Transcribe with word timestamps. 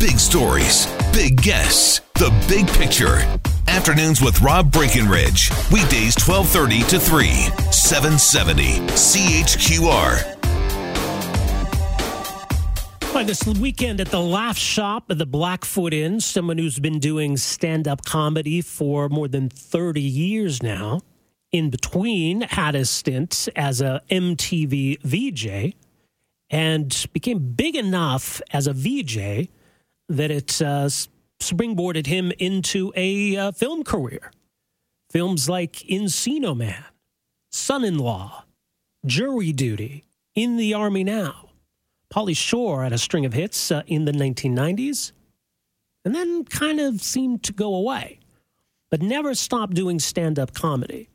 Big 0.00 0.18
stories, 0.18 0.86
big 1.12 1.42
guests, 1.42 2.00
the 2.14 2.32
big 2.48 2.66
picture. 2.68 3.18
Afternoons 3.68 4.22
with 4.22 4.40
Rob 4.40 4.72
Breckenridge. 4.72 5.50
Weekdays 5.70 6.16
1230 6.16 6.80
to 6.84 6.98
3, 6.98 7.28
770 7.70 8.78
CHQR. 8.96 10.38
Well, 13.12 13.26
this 13.26 13.44
weekend 13.44 14.00
at 14.00 14.08
the 14.08 14.22
Laugh 14.22 14.56
Shop 14.56 15.04
at 15.10 15.18
the 15.18 15.26
Blackfoot 15.26 15.92
Inn, 15.92 16.20
someone 16.20 16.56
who's 16.56 16.78
been 16.78 16.98
doing 16.98 17.36
stand 17.36 17.86
up 17.86 18.06
comedy 18.06 18.62
for 18.62 19.10
more 19.10 19.28
than 19.28 19.50
30 19.50 20.00
years 20.00 20.62
now. 20.62 21.02
In 21.52 21.68
between, 21.68 22.40
had 22.40 22.74
a 22.74 22.86
stint 22.86 23.50
as 23.54 23.82
a 23.82 24.00
MTV 24.10 25.02
VJ 25.02 25.74
and 26.48 27.06
became 27.12 27.52
big 27.52 27.76
enough 27.76 28.40
as 28.50 28.66
a 28.66 28.72
VJ 28.72 29.50
that 30.10 30.30
it 30.30 30.60
uh, 30.60 30.88
springboarded 31.38 32.06
him 32.06 32.32
into 32.38 32.92
a 32.96 33.36
uh, 33.36 33.52
film 33.52 33.84
career. 33.84 34.30
Films 35.08 35.48
like 35.48 35.72
Encino 35.88 36.56
Man, 36.56 36.84
Son 37.50 37.84
in 37.84 37.98
Law, 37.98 38.44
Jury 39.06 39.52
Duty, 39.52 40.04
In 40.34 40.56
the 40.56 40.74
Army 40.74 41.04
Now. 41.04 41.48
Pauly 42.12 42.36
Shore 42.36 42.82
had 42.82 42.92
a 42.92 42.98
string 42.98 43.24
of 43.24 43.32
hits 43.32 43.70
uh, 43.70 43.82
in 43.86 44.04
the 44.04 44.12
1990s 44.12 45.12
and 46.04 46.14
then 46.14 46.44
kind 46.44 46.80
of 46.80 47.00
seemed 47.00 47.42
to 47.44 47.52
go 47.52 47.74
away, 47.74 48.18
but 48.90 49.00
never 49.00 49.34
stopped 49.34 49.74
doing 49.74 50.00
stand 50.00 50.38
up 50.38 50.54
comedy. 50.54 51.08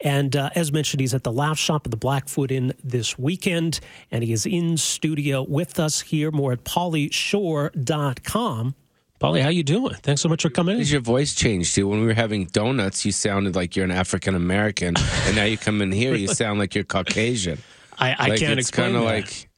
And 0.00 0.34
uh, 0.36 0.50
as 0.54 0.72
mentioned, 0.72 1.00
he's 1.00 1.14
at 1.14 1.24
the 1.24 1.32
Laugh 1.32 1.58
Shop 1.58 1.86
at 1.86 1.90
the 1.90 1.96
Blackfoot 1.96 2.50
Inn 2.50 2.74
this 2.82 3.18
weekend, 3.18 3.80
and 4.10 4.24
he 4.24 4.32
is 4.32 4.46
in 4.46 4.76
studio 4.76 5.42
with 5.42 5.80
us 5.80 6.00
here. 6.00 6.30
More 6.30 6.52
at 6.52 6.64
paulyshore.com. 6.64 8.74
Pauly, 9.20 9.40
how 9.40 9.48
you 9.48 9.62
doing? 9.62 9.94
Thanks 10.02 10.20
so 10.20 10.28
much 10.28 10.42
for 10.42 10.50
coming 10.50 10.74
in. 10.74 10.80
Has 10.80 10.92
your 10.92 11.00
voice 11.00 11.34
changed 11.34 11.74
too? 11.74 11.88
When 11.88 12.00
we 12.00 12.06
were 12.06 12.14
having 12.14 12.46
donuts, 12.46 13.06
you 13.06 13.12
sounded 13.12 13.54
like 13.54 13.76
you're 13.76 13.84
an 13.84 13.90
African 13.90 14.34
American, 14.34 14.94
and 15.26 15.36
now 15.36 15.44
you 15.44 15.56
come 15.56 15.80
in 15.80 15.92
here, 15.92 16.14
you 16.14 16.28
sound 16.28 16.58
like 16.58 16.74
you're 16.74 16.84
Caucasian. 16.84 17.58
I, 17.96 18.14
I 18.18 18.28
like, 18.28 18.40
can't 18.40 18.58
it's 18.58 18.68
explain 18.68 18.92
kind 18.92 18.96
of 18.96 19.04
like, 19.04 19.48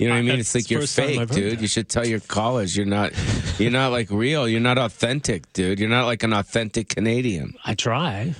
you 0.00 0.08
know 0.08 0.14
what 0.14 0.18
I 0.18 0.22
mean? 0.22 0.40
It's 0.40 0.54
like 0.54 0.68
you're 0.68 0.86
fake, 0.86 1.28
dude. 1.30 1.52
that. 1.52 1.62
You 1.62 1.68
should 1.68 1.88
tell 1.88 2.04
your 2.04 2.18
callers 2.18 2.76
you're 2.76 2.86
not, 2.86 3.12
you're 3.58 3.70
not 3.70 3.92
like 3.92 4.10
real. 4.10 4.48
You're 4.48 4.60
not 4.60 4.78
authentic, 4.78 5.52
dude. 5.52 5.78
You're 5.78 5.88
not 5.88 6.06
like 6.06 6.24
an 6.24 6.32
authentic 6.32 6.88
Canadian. 6.88 7.54
I 7.64 7.74
try. 7.74 8.34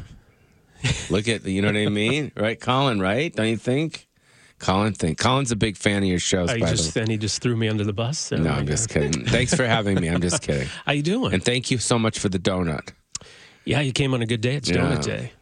Look 1.11 1.29
at, 1.29 1.45
you 1.45 1.63
know 1.63 1.69
what 1.69 1.77
I 1.77 1.89
mean, 1.89 2.33
right, 2.37 2.61
Colin? 2.61 3.01
Right? 3.01 3.35
Don't 3.35 3.49
you 3.49 3.57
think? 3.57 4.07
Colin, 4.61 4.93
think 4.95 5.19
Colin's 5.19 5.51
a 5.51 5.57
big 5.57 5.77
fan 5.77 6.03
of 6.03 6.09
your 6.09 6.19
shows. 6.21 6.49
I 6.49 6.59
by 6.59 6.71
just 6.71 6.95
the 6.95 7.01
then 7.01 7.11
he 7.11 7.19
just 7.19 7.43
threw 7.43 7.57
me 7.57 7.69
under 7.69 7.85
the 7.85 7.93
bus. 7.93 8.31
way. 8.31 8.39
No, 8.39 8.51
I'm 8.51 8.67
just 8.67 8.89
kidding. 8.89 9.27
Thanks 9.27 9.53
for 9.55 9.67
having 9.67 10.01
me. 10.01 10.09
I'm 10.09 10.21
just 10.23 10.43
kidding. 10.47 10.69
How 10.87 10.93
you 10.93 11.03
doing? 11.03 11.35
And 11.35 11.45
thank 11.45 11.71
you 11.71 11.79
so 11.79 11.99
much 11.99 12.19
for 12.19 12.29
the 12.29 12.39
donut. 12.39 12.91
yeah, 13.65 13.81
you 13.81 13.93
came 13.93 14.15
on 14.15 14.23
a 14.23 14.27
good 14.27 14.41
day. 14.41 14.55
It's 14.55 14.71
Yeah. 14.71 14.77
donut 14.77 15.03
day. 15.05 15.33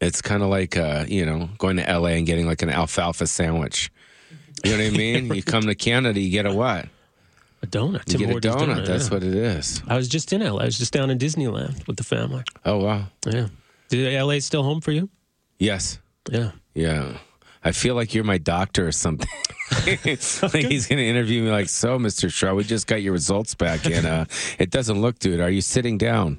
It's 0.00 0.22
kind 0.22 0.42
of 0.42 0.48
like 0.48 0.76
uh, 0.76 1.04
you 1.06 1.26
know 1.26 1.50
going 1.58 1.76
to 1.76 1.82
LA 1.82 2.10
and 2.10 2.26
getting 2.26 2.46
like 2.46 2.62
an 2.62 2.70
alfalfa 2.70 3.26
sandwich. 3.26 3.92
You 4.64 4.76
know 4.76 4.84
what 4.84 4.94
I 4.94 4.96
mean? 4.96 5.32
you 5.34 5.42
come 5.42 5.62
to 5.64 5.74
Canada, 5.74 6.18
you 6.18 6.30
get 6.30 6.46
a 6.46 6.52
what? 6.52 6.86
A 7.62 7.66
donut. 7.66 8.10
You 8.12 8.18
Tim 8.18 8.20
get 8.20 8.28
a 8.28 8.32
Hortons 8.50 8.56
donut. 8.56 8.86
That's 8.86 9.08
yeah. 9.08 9.14
what 9.14 9.22
it 9.22 9.34
is. 9.34 9.82
I 9.86 9.96
was 9.96 10.08
just 10.08 10.32
in 10.32 10.40
LA. 10.42 10.62
I 10.62 10.64
was 10.64 10.78
just 10.78 10.92
down 10.92 11.10
in 11.10 11.18
Disneyland 11.18 11.86
with 11.86 11.96
the 11.96 12.04
family. 12.04 12.42
Oh 12.64 12.78
wow. 12.78 13.04
Yeah. 13.26 13.48
Did 13.88 14.20
LA 14.22 14.38
still 14.40 14.62
home 14.62 14.80
for 14.80 14.92
you? 14.92 15.08
Yes. 15.58 15.98
Yeah. 16.30 16.52
Yeah. 16.74 17.18
I 17.64 17.72
feel 17.72 17.94
like 17.94 18.14
you're 18.14 18.24
my 18.24 18.38
doctor 18.38 18.86
or 18.86 18.92
something. 18.92 19.28
like 19.86 19.98
he's 20.14 20.40
going 20.86 20.98
to 20.98 21.06
interview 21.06 21.42
me 21.42 21.50
like, 21.50 21.68
so, 21.68 21.98
Mr. 21.98 22.32
Shaw, 22.32 22.54
we 22.54 22.64
just 22.64 22.86
got 22.86 23.02
your 23.02 23.12
results 23.12 23.54
back, 23.54 23.84
and 23.86 24.06
uh, 24.06 24.24
it 24.58 24.70
doesn't 24.70 25.00
look, 25.00 25.18
dude. 25.18 25.40
Are 25.40 25.50
you 25.50 25.60
sitting 25.60 25.98
down? 25.98 26.38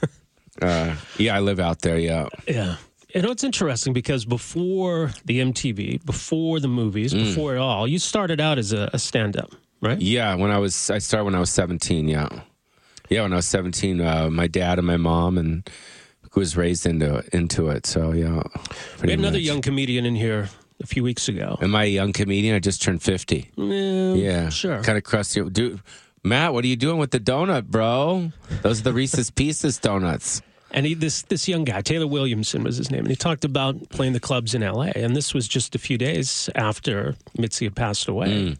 uh, 0.62 0.94
yeah, 1.18 1.36
I 1.36 1.40
live 1.40 1.60
out 1.60 1.80
there. 1.80 1.98
Yeah. 1.98 2.26
Yeah. 2.46 2.76
You 3.14 3.22
know, 3.22 3.30
it's 3.30 3.42
interesting 3.42 3.92
because 3.92 4.24
before 4.24 5.10
the 5.24 5.40
MTV, 5.40 6.04
before 6.04 6.60
the 6.60 6.68
movies, 6.68 7.12
Mm. 7.12 7.24
before 7.24 7.56
it 7.56 7.58
all, 7.58 7.88
you 7.88 7.98
started 7.98 8.40
out 8.40 8.56
as 8.58 8.72
a, 8.72 8.88
a 8.92 8.98
stand 9.00 9.36
up, 9.36 9.50
right? 9.80 10.00
Yeah, 10.00 10.34
when 10.36 10.52
I 10.52 10.58
was, 10.58 10.90
I 10.90 10.98
started 10.98 11.24
when 11.24 11.34
I 11.34 11.40
was 11.40 11.50
17. 11.50 12.06
Yeah, 12.06 12.28
yeah, 13.08 13.22
when 13.22 13.32
I 13.32 13.36
was 13.36 13.46
17, 13.46 14.00
uh, 14.00 14.30
my 14.30 14.46
dad 14.46 14.78
and 14.78 14.86
my 14.86 14.96
mom 14.96 15.38
and 15.38 15.68
was 16.34 16.56
raised 16.56 16.86
into 16.86 17.22
into 17.32 17.68
it. 17.68 17.86
So 17.86 18.12
yeah, 18.12 18.42
We 19.02 19.10
had 19.10 19.18
another 19.18 19.36
much. 19.38 19.42
young 19.42 19.60
comedian 19.62 20.06
in 20.06 20.14
here 20.14 20.48
a 20.82 20.86
few 20.86 21.02
weeks 21.02 21.28
ago. 21.28 21.58
Am 21.60 21.74
I 21.74 21.84
a 21.84 21.88
young 21.88 22.12
comedian? 22.12 22.54
I 22.56 22.58
just 22.58 22.82
turned 22.82 23.02
50. 23.02 23.50
Yeah, 23.56 24.14
Yeah, 24.14 24.48
sure. 24.48 24.82
Kind 24.82 24.96
of 24.98 25.04
crusty. 25.04 25.42
Dude, 25.50 25.80
Matt, 26.22 26.52
what 26.52 26.64
are 26.64 26.68
you 26.68 26.76
doing 26.76 26.98
with 26.98 27.10
the 27.10 27.20
donut, 27.20 27.66
bro? 27.66 28.30
Those 28.62 28.80
are 28.80 28.84
the 28.84 28.92
Reese's 28.92 29.30
Pieces 29.40 29.78
donuts. 29.78 30.42
And 30.72 30.86
he, 30.86 30.94
this 30.94 31.22
this 31.22 31.48
young 31.48 31.64
guy, 31.64 31.80
Taylor 31.80 32.06
Williamson 32.06 32.62
was 32.62 32.76
his 32.76 32.92
name, 32.92 33.00
and 33.00 33.08
he 33.08 33.16
talked 33.16 33.44
about 33.44 33.88
playing 33.90 34.12
the 34.12 34.20
clubs 34.20 34.54
in 34.54 34.62
L.A. 34.62 34.92
And 34.94 35.16
this 35.16 35.34
was 35.34 35.48
just 35.48 35.74
a 35.74 35.78
few 35.78 35.98
days 35.98 36.48
after 36.54 37.16
Mitzi 37.36 37.64
had 37.66 37.74
passed 37.74 38.06
away. 38.06 38.28
Mm. 38.28 38.58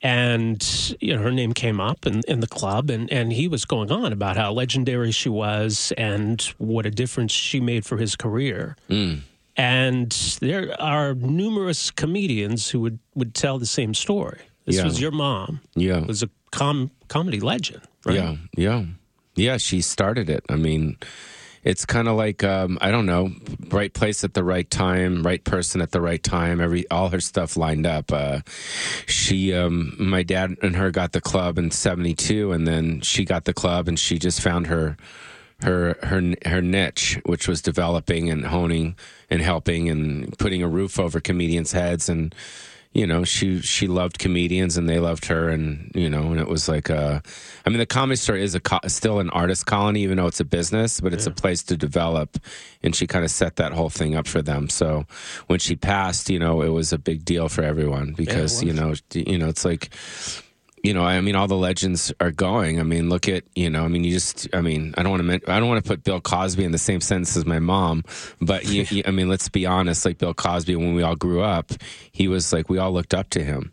And 0.00 0.96
you 1.00 1.16
know 1.16 1.22
her 1.22 1.32
name 1.32 1.52
came 1.52 1.80
up 1.80 2.06
in, 2.06 2.22
in 2.28 2.40
the 2.40 2.46
club, 2.46 2.88
and, 2.90 3.10
and 3.12 3.32
he 3.32 3.48
was 3.48 3.64
going 3.64 3.90
on 3.90 4.12
about 4.12 4.36
how 4.36 4.52
legendary 4.52 5.10
she 5.10 5.28
was 5.28 5.92
and 5.98 6.40
what 6.58 6.86
a 6.86 6.90
difference 6.90 7.32
she 7.32 7.58
made 7.60 7.84
for 7.84 7.96
his 7.96 8.14
career. 8.14 8.76
Mm. 8.88 9.20
And 9.56 10.10
there 10.40 10.80
are 10.80 11.14
numerous 11.14 11.90
comedians 11.90 12.70
who 12.70 12.78
would, 12.80 13.00
would 13.16 13.34
tell 13.34 13.58
the 13.58 13.66
same 13.66 13.92
story. 13.92 14.38
This 14.66 14.76
Yeah. 14.76 14.84
was 14.84 15.00
your 15.00 15.10
mom, 15.10 15.60
Yeah, 15.74 15.98
it 15.98 16.06
was 16.06 16.22
a 16.22 16.30
com- 16.52 16.92
comedy 17.08 17.40
legend, 17.40 17.80
right? 18.06 18.14
yeah, 18.16 18.36
yeah, 18.56 18.84
yeah. 19.34 19.56
She 19.56 19.80
started 19.80 20.30
it. 20.30 20.44
I 20.48 20.54
mean, 20.54 20.96
it's 21.68 21.84
kind 21.84 22.08
of 22.08 22.16
like 22.16 22.42
um, 22.42 22.78
I 22.80 22.90
don't 22.90 23.04
know, 23.04 23.30
right 23.68 23.92
place 23.92 24.24
at 24.24 24.32
the 24.32 24.42
right 24.42 24.68
time, 24.70 25.22
right 25.22 25.44
person 25.44 25.82
at 25.82 25.90
the 25.90 26.00
right 26.00 26.22
time. 26.22 26.62
Every 26.62 26.88
all 26.88 27.10
her 27.10 27.20
stuff 27.20 27.58
lined 27.58 27.86
up. 27.86 28.10
Uh, 28.10 28.40
she, 29.04 29.52
um, 29.52 29.94
my 29.98 30.22
dad 30.22 30.56
and 30.62 30.76
her 30.76 30.90
got 30.90 31.12
the 31.12 31.20
club 31.20 31.58
in 31.58 31.70
'72, 31.70 32.52
and 32.52 32.66
then 32.66 33.02
she 33.02 33.26
got 33.26 33.44
the 33.44 33.52
club, 33.52 33.86
and 33.86 33.98
she 33.98 34.18
just 34.18 34.40
found 34.40 34.68
her 34.68 34.96
her 35.60 35.98
her 36.04 36.34
her 36.46 36.62
niche, 36.62 37.20
which 37.26 37.46
was 37.46 37.60
developing 37.60 38.30
and 38.30 38.46
honing 38.46 38.96
and 39.28 39.42
helping 39.42 39.90
and 39.90 40.38
putting 40.38 40.62
a 40.62 40.68
roof 40.68 40.98
over 40.98 41.20
comedians' 41.20 41.72
heads 41.72 42.08
and 42.08 42.34
you 42.92 43.06
know 43.06 43.22
she 43.22 43.60
she 43.60 43.86
loved 43.86 44.18
comedians 44.18 44.76
and 44.76 44.88
they 44.88 44.98
loved 44.98 45.26
her 45.26 45.48
and 45.48 45.90
you 45.94 46.08
know 46.08 46.30
and 46.30 46.40
it 46.40 46.48
was 46.48 46.68
like 46.68 46.88
uh 46.90 47.20
i 47.66 47.70
mean 47.70 47.78
the 47.78 47.86
comedy 47.86 48.16
store 48.16 48.36
is 48.36 48.54
a 48.54 48.60
co- 48.60 48.80
still 48.86 49.20
an 49.20 49.30
artist 49.30 49.66
colony 49.66 50.02
even 50.02 50.16
though 50.16 50.26
it's 50.26 50.40
a 50.40 50.44
business 50.44 51.00
but 51.00 51.12
it's 51.12 51.26
a 51.26 51.30
place 51.30 51.62
to 51.62 51.76
develop. 51.76 52.38
And 52.82 52.94
she 52.94 53.06
kind 53.06 53.24
of 53.24 53.30
set 53.30 53.56
that 53.56 53.72
whole 53.72 53.90
thing 53.90 54.14
up 54.14 54.28
for 54.28 54.40
them. 54.40 54.68
So 54.68 55.04
when 55.48 55.58
she 55.58 55.76
passed 55.76 56.30
you 56.30 56.38
know 56.38 56.62
it 56.62 56.68
was 56.68 56.92
a 56.92 56.98
big 56.98 57.24
deal 57.24 57.48
for 57.48 57.62
everyone 57.62 58.14
because 58.14 58.62
you 58.62 58.72
know 58.72 58.94
you 59.12 59.38
know 59.38 59.48
it's 59.48 59.64
like 59.64 59.90
you 60.82 60.94
know, 60.94 61.04
I 61.04 61.20
mean, 61.20 61.34
all 61.34 61.48
the 61.48 61.56
legends 61.56 62.12
are 62.20 62.30
going. 62.30 62.80
I 62.80 62.82
mean, 62.82 63.08
look 63.08 63.28
at 63.28 63.44
you 63.54 63.70
know, 63.70 63.84
I 63.84 63.88
mean, 63.88 64.04
you 64.04 64.12
just, 64.12 64.48
I 64.52 64.60
mean, 64.60 64.94
I 64.96 65.02
don't 65.02 65.10
want 65.10 65.42
to, 65.44 65.52
I 65.52 65.58
don't 65.58 65.68
want 65.68 65.84
to 65.84 65.88
put 65.88 66.04
Bill 66.04 66.20
Cosby 66.20 66.64
in 66.64 66.72
the 66.72 66.78
same 66.78 67.00
sentence 67.00 67.36
as 67.36 67.46
my 67.46 67.58
mom, 67.58 68.04
but 68.40 68.66
you, 68.66 68.86
you, 68.90 69.02
I 69.06 69.10
mean, 69.10 69.28
let's 69.28 69.48
be 69.48 69.66
honest. 69.66 70.04
Like 70.04 70.18
Bill 70.18 70.34
Cosby, 70.34 70.76
when 70.76 70.94
we 70.94 71.02
all 71.02 71.16
grew 71.16 71.42
up, 71.42 71.72
he 72.12 72.28
was 72.28 72.52
like 72.52 72.68
we 72.68 72.78
all 72.78 72.92
looked 72.92 73.14
up 73.14 73.30
to 73.30 73.42
him, 73.42 73.72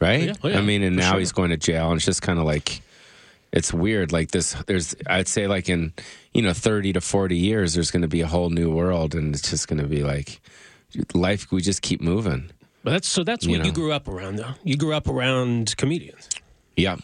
right? 0.00 0.24
Yeah, 0.24 0.34
oh 0.42 0.48
yeah, 0.48 0.58
I 0.58 0.62
mean, 0.62 0.82
and 0.82 0.96
now 0.96 1.12
sure. 1.12 1.20
he's 1.20 1.32
going 1.32 1.50
to 1.50 1.56
jail, 1.56 1.88
and 1.88 1.96
it's 1.96 2.06
just 2.06 2.22
kind 2.22 2.38
of 2.38 2.44
like 2.44 2.82
it's 3.52 3.72
weird. 3.72 4.12
Like 4.12 4.30
this, 4.30 4.54
there's, 4.66 4.94
I'd 5.06 5.28
say, 5.28 5.46
like 5.46 5.68
in 5.68 5.92
you 6.32 6.42
know, 6.42 6.52
thirty 6.52 6.92
to 6.92 7.00
forty 7.00 7.36
years, 7.36 7.74
there's 7.74 7.90
going 7.90 8.02
to 8.02 8.08
be 8.08 8.20
a 8.20 8.26
whole 8.26 8.50
new 8.50 8.70
world, 8.70 9.14
and 9.14 9.34
it's 9.34 9.50
just 9.50 9.68
going 9.68 9.80
to 9.80 9.88
be 9.88 10.02
like 10.02 10.40
life. 11.14 11.50
We 11.50 11.60
just 11.60 11.82
keep 11.82 12.00
moving. 12.00 12.50
But 12.84 12.90
that's 12.90 13.08
so 13.08 13.22
that's 13.22 13.46
You 13.46 13.58
what 13.58 13.66
you 13.66 13.72
grew 13.72 13.92
up 13.92 14.08
around, 14.08 14.36
though. 14.36 14.54
You 14.64 14.76
grew 14.76 14.92
up 14.92 15.06
around 15.06 15.76
comedians, 15.76 16.28
Yeah. 16.76 16.96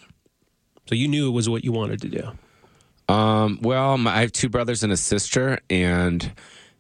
so 0.87 0.95
you 0.95 1.09
knew 1.09 1.29
it 1.29 1.33
was 1.33 1.49
what 1.49 1.65
you 1.65 1.73
wanted 1.73 2.01
to 2.03 2.09
do. 2.09 3.13
Um, 3.13 3.59
well, 3.63 3.97
my, 3.97 4.17
I 4.17 4.21
have 4.21 4.33
two 4.33 4.49
brothers 4.49 4.83
and 4.83 4.93
a 4.93 4.97
sister, 4.97 5.61
and 5.71 6.33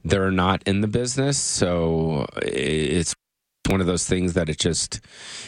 they're 0.04 0.30
not 0.30 0.62
in 0.66 0.80
the 0.82 0.88
business, 0.88 1.38
so 1.38 2.26
it's 2.42 3.14
one 3.68 3.80
of 3.80 3.86
those 3.86 4.06
things 4.06 4.34
that 4.34 4.48
it 4.48 4.58
just 4.58 5.00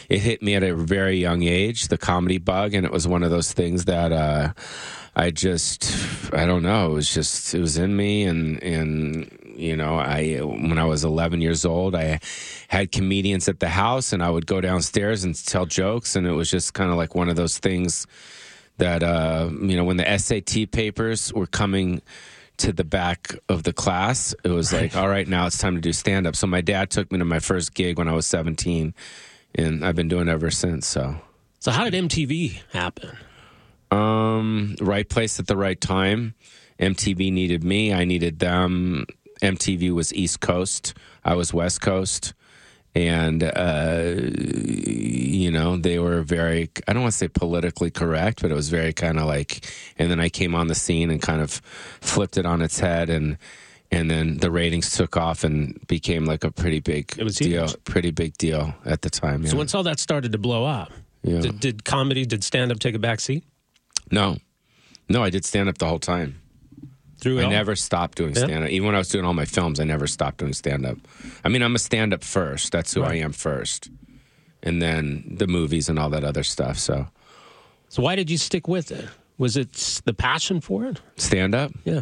it 0.09 0.19
hit 0.19 0.41
me 0.41 0.55
at 0.55 0.63
a 0.63 0.75
very 0.75 1.17
young 1.17 1.43
age, 1.43 1.87
the 1.87 1.97
comedy 1.97 2.37
bug, 2.37 2.73
and 2.73 2.85
it 2.85 2.91
was 2.91 3.07
one 3.07 3.23
of 3.23 3.31
those 3.31 3.51
things 3.51 3.85
that 3.85 4.11
uh, 4.11 4.53
I 5.15 5.31
just 5.31 5.93
I 6.33 6.45
don't 6.45 6.63
know. 6.63 6.91
It 6.91 6.93
was 6.93 7.13
just 7.13 7.53
it 7.53 7.59
was 7.59 7.77
in 7.77 7.95
me, 7.95 8.23
and 8.23 8.61
and 8.63 9.37
you 9.55 9.75
know 9.75 9.97
I 9.99 10.37
when 10.39 10.77
I 10.77 10.85
was 10.85 11.03
11 11.03 11.41
years 11.41 11.65
old, 11.65 11.95
I 11.95 12.19
had 12.67 12.91
comedians 12.91 13.47
at 13.49 13.59
the 13.59 13.69
house, 13.69 14.13
and 14.13 14.23
I 14.23 14.29
would 14.29 14.45
go 14.47 14.61
downstairs 14.61 15.23
and 15.23 15.35
tell 15.45 15.65
jokes, 15.65 16.15
and 16.15 16.25
it 16.27 16.31
was 16.31 16.49
just 16.49 16.73
kind 16.73 16.91
of 16.91 16.97
like 16.97 17.15
one 17.15 17.29
of 17.29 17.35
those 17.35 17.57
things 17.57 18.07
that 18.77 19.03
uh, 19.03 19.49
you 19.51 19.75
know 19.75 19.83
when 19.83 19.97
the 19.97 20.17
SAT 20.17 20.71
papers 20.71 21.33
were 21.33 21.47
coming 21.47 22.01
to 22.57 22.71
the 22.71 22.83
back 22.83 23.33
of 23.49 23.63
the 23.63 23.73
class, 23.73 24.35
it 24.43 24.49
was 24.49 24.71
like, 24.71 24.95
all 24.95 25.07
right, 25.09 25.27
now 25.27 25.47
it's 25.47 25.57
time 25.57 25.73
to 25.75 25.81
do 25.81 25.91
stand 25.91 26.27
up. 26.27 26.35
So 26.35 26.45
my 26.45 26.61
dad 26.61 26.91
took 26.91 27.11
me 27.11 27.17
to 27.17 27.25
my 27.25 27.39
first 27.39 27.73
gig 27.73 27.97
when 27.97 28.07
I 28.07 28.13
was 28.13 28.27
17, 28.27 28.93
and 29.55 29.83
I've 29.83 29.95
been 29.95 30.07
doing 30.07 30.27
it 30.27 30.31
ever 30.31 30.51
since. 30.51 30.85
So, 30.85 31.15
So 31.59 31.71
how 31.71 31.89
did 31.89 31.93
MTV 31.93 32.61
happen? 32.71 33.17
um, 33.89 34.75
right 34.79 35.07
place 35.09 35.39
at 35.39 35.47
the 35.47 35.57
right 35.57 35.79
time. 35.79 36.35
MTV 36.79 37.31
needed 37.31 37.63
me. 37.63 37.93
I 37.93 38.05
needed 38.05 38.39
them. 38.39 39.05
MTV 39.41 39.91
was 39.91 40.13
East 40.13 40.39
Coast. 40.39 40.93
I 41.23 41.35
was 41.35 41.53
West 41.53 41.81
Coast. 41.81 42.33
And, 42.93 43.41
uh, 43.41 44.03
you 44.85 45.49
know, 45.49 45.77
they 45.77 45.97
were 45.97 46.21
very, 46.23 46.69
I 46.87 46.93
don't 46.93 47.03
want 47.03 47.13
to 47.13 47.17
say 47.17 47.27
politically 47.29 47.89
correct, 47.89 48.41
but 48.41 48.51
it 48.51 48.53
was 48.53 48.67
very 48.69 48.91
kind 48.91 49.17
of 49.17 49.27
like, 49.27 49.65
and 49.97 50.11
then 50.11 50.19
I 50.19 50.27
came 50.27 50.53
on 50.55 50.67
the 50.67 50.75
scene 50.75 51.09
and 51.09 51.21
kind 51.21 51.41
of 51.41 51.51
flipped 52.01 52.37
it 52.37 52.45
on 52.45 52.61
its 52.61 52.79
head. 52.79 53.09
And, 53.09 53.37
and 53.91 54.11
then 54.11 54.37
the 54.37 54.51
ratings 54.51 54.91
took 54.95 55.15
off 55.15 55.45
and 55.45 55.79
became 55.87 56.25
like 56.25 56.43
a 56.43 56.51
pretty 56.51 56.81
big 56.81 57.13
It 57.17 57.23
was 57.23 57.37
deal, 57.37 57.67
huge. 57.67 57.83
pretty 57.85 58.11
big 58.11 58.37
deal 58.37 58.73
at 58.85 59.01
the 59.03 59.09
time. 59.09 59.47
So 59.47 59.55
once 59.55 59.73
all 59.73 59.83
that 59.83 59.99
started 59.99 60.33
to 60.33 60.37
blow 60.37 60.65
up, 60.65 60.91
Yeah. 61.23 61.39
did, 61.39 61.59
did 61.61 61.85
comedy, 61.85 62.25
did 62.25 62.43
stand 62.43 62.73
up 62.73 62.79
take 62.79 62.95
a 62.95 62.99
back 62.99 63.21
seat? 63.21 63.45
no, 64.11 64.35
no, 65.07 65.23
I 65.23 65.29
did 65.29 65.45
stand 65.45 65.69
up 65.69 65.77
the 65.77 65.87
whole 65.87 65.99
time. 65.99 66.40
Through 67.21 67.39
I 67.39 67.43
all? 67.45 67.49
never 67.51 67.75
stopped 67.75 68.17
doing 68.17 68.33
Yeah. 68.35 68.43
stand 68.45 68.63
up. 68.65 68.69
Even 68.71 68.87
when 68.87 68.95
I 68.95 68.97
was 68.97 69.07
doing 69.09 69.23
all 69.25 69.33
my 69.33 69.45
films, 69.45 69.79
I 69.79 69.83
never 69.85 70.07
stopped 70.07 70.39
doing 70.39 70.53
stand 70.53 70.85
up. 70.85 70.97
I 71.45 71.49
mean, 71.49 71.61
I'm 71.61 71.75
a 71.75 71.79
stand 71.79 72.13
up 72.13 72.23
first. 72.23 72.71
That's 72.71 72.93
who 72.93 73.03
I 73.03 73.15
am 73.15 73.31
first. 73.31 73.89
And 74.63 74.81
then 74.81 75.23
the 75.37 75.47
movies 75.47 75.87
and 75.87 75.97
all 75.97 76.09
that 76.09 76.23
other 76.23 76.43
stuff. 76.43 76.77
So, 76.77 77.07
So 77.89 78.01
why 78.01 78.15
did 78.15 78.29
you 78.29 78.37
stick 78.37 78.67
with 78.67 78.91
it? 78.91 79.07
Was 79.37 79.55
it 79.57 80.01
the 80.05 80.13
passion 80.13 80.61
for 80.61 80.85
it? 80.85 80.99
stand 81.15 81.55
up, 81.55 81.71
Yeah. 81.85 82.01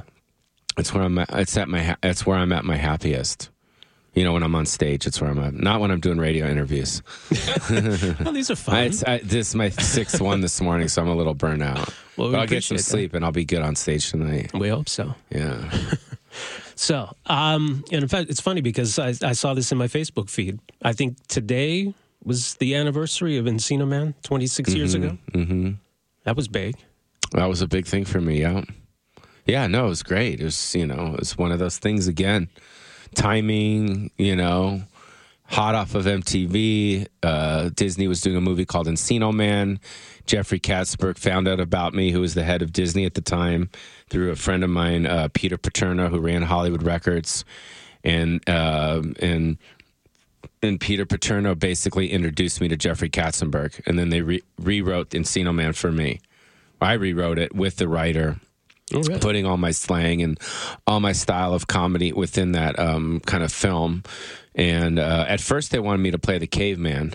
it's 0.78 0.94
where 0.94 1.04
I'm 1.04 1.18
at, 1.20 1.30
it's 1.34 1.56
at 1.58 1.68
my 1.70 1.84
ha- 1.84 1.98
it's 2.04 2.26
where 2.26 2.38
I'm 2.38 2.52
at 2.52 2.66
my 2.66 2.76
happiest. 2.78 3.50
You 4.20 4.26
know, 4.26 4.34
when 4.34 4.44
I'm 4.44 4.54
on 4.54 4.66
stage, 4.66 5.08
it's 5.08 5.22
where 5.22 5.30
I'm 5.30 5.40
at. 5.40 5.54
Not 5.54 5.80
when 5.80 5.92
I'm 5.92 6.02
doing 6.02 6.18
radio 6.18 6.46
interviews. 6.46 7.02
Well, 7.70 8.34
these 8.34 8.52
are 8.52 8.56
fun. 8.58 8.76
I, 8.76 8.82
it's, 8.82 9.02
I, 9.06 9.20
this 9.20 9.50
is 9.50 9.56
my 9.56 9.70
sixth 9.70 10.20
one 10.20 10.42
this 10.42 10.60
morning, 10.60 10.90
so 10.90 11.02
I'm 11.02 11.08
a 11.08 11.16
little 11.16 11.34
burnt 11.34 11.64
out. 11.64 11.88
Well, 12.18 12.32
we 12.32 12.36
I'll 12.36 12.46
get 12.46 12.66
some 12.66 12.76
that. 12.76 12.84
sleep 12.84 13.14
and 13.14 13.24
I'll 13.24 13.32
be 13.32 13.46
good 13.46 13.62
on 13.62 13.78
stage 13.78 14.10
tonight. 14.10 14.52
we 14.54 14.68
hope 14.68 14.90
so. 14.90 15.16
Yeah. 15.30 15.72
So, 16.76 17.10
um, 17.26 17.84
and 17.92 18.04
in 18.04 18.08
fact, 18.08 18.30
it's 18.30 18.40
funny 18.40 18.62
because 18.62 19.00
I, 19.00 19.14
I 19.22 19.34
saw 19.34 19.54
this 19.54 19.72
in 19.74 19.78
my 19.78 19.88
Facebook 19.88 20.30
feed. 20.30 20.60
I 20.82 20.94
think 20.94 21.18
today 21.28 21.94
was 22.24 22.56
the 22.56 22.76
anniversary 22.76 23.38
of 23.38 23.46
Encino 23.46 23.86
Man 23.86 24.16
26 24.24 24.74
years 24.76 24.94
ago. 24.94 25.18
Mm-hmm. 25.34 25.72
That 26.24 26.38
was 26.38 26.48
big. 26.48 26.76
That 27.32 27.48
was 27.48 27.62
a 27.62 27.68
big 27.68 27.86
thing 27.86 28.06
for 28.06 28.22
me. 28.22 28.40
Yeah. 28.42 28.64
Yeah, 29.46 29.68
no, 29.68 29.88
it 29.88 29.90
was 29.90 30.04
great. 30.04 30.40
It 30.40 30.46
was, 30.46 30.76
you 30.76 30.86
know, 30.86 31.14
it 31.16 31.20
was 31.20 31.38
one 31.38 31.52
of 31.52 31.60
those 31.60 31.80
things 31.80 32.08
again. 32.08 32.48
Timing, 33.16 34.12
you 34.18 34.36
know, 34.36 34.82
hot 35.46 35.76
off 35.76 35.96
of 35.96 36.06
MTV. 36.06 37.08
Uh, 37.24 37.70
Disney 37.74 38.08
was 38.08 38.22
doing 38.22 38.38
a 38.38 38.42
movie 38.42 38.66
called 38.66 38.88
Encino 38.88 39.34
Man. 39.34 39.80
Jeffrey 40.26 40.60
Katzenberg 40.60 41.18
found 41.18 41.48
out 41.48 41.60
about 41.60 41.94
me, 41.94 42.12
who 42.12 42.22
was 42.22 42.36
the 42.36 42.44
head 42.44 42.62
of 42.62 42.72
Disney 42.72 43.06
at 43.06 43.16
the 43.16 43.22
time, 43.22 43.70
through 44.10 44.30
a 44.30 44.36
friend 44.36 44.64
of 44.64 44.70
mine, 44.70 45.08
uh, 45.08 45.28
Peter 45.34 45.58
Paterno, 45.58 46.10
who 46.10 46.20
ran 46.20 46.44
Hollywood 46.44 46.84
Records. 46.84 47.44
And, 48.04 48.48
uh, 48.48 49.02
and, 49.20 49.58
and 50.62 50.80
Peter 50.80 51.06
Paterno 51.06 51.56
basically 51.56 52.12
introduced 52.12 52.62
me 52.62 52.68
to 52.68 52.78
Jeffrey 52.78 53.10
Katzenberg, 53.10 53.82
and 53.88 53.98
then 53.98 54.10
they 54.10 54.22
re- 54.22 54.44
rewrote 54.60 55.10
Encino 55.10 55.54
Man 55.54 55.74
for 55.74 55.92
me. 55.92 56.20
I 56.80 56.94
rewrote 56.94 57.40
it 57.40 57.56
with 57.56 57.78
the 57.78 57.88
writer, 57.88 58.38
Oh, 58.94 59.02
really? 59.02 59.20
putting 59.20 59.46
all 59.46 59.58
my 59.58 59.72
slang 59.72 60.22
and 60.22 60.40
all 60.88 61.00
my 61.00 61.12
style 61.12 61.54
of 61.54 61.68
comedy 61.68 62.12
within 62.14 62.54
that 62.54 62.80
um, 62.80 63.20
kind 63.26 63.44
of 63.44 63.52
film. 63.52 64.04
And 64.56 65.00
uh, 65.00 65.26
at 65.28 65.42
first, 65.42 65.72
they 65.72 65.80
wanted 65.80 66.00
me 66.00 66.12
to 66.12 66.20
play 66.20 66.38
the 66.38 66.48
caveman. 66.48 67.14